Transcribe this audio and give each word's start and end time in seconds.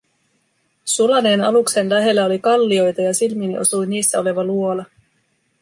Sulaneen 0.85 1.41
aluksen 1.41 1.89
lähellä 1.89 2.25
oli 2.25 2.39
kallioita, 2.39 3.01
ja 3.01 3.13
silmiini 3.13 3.57
osui 3.59 3.87
niissä 3.87 4.19
oleva 4.19 4.43
luola. 4.43 4.85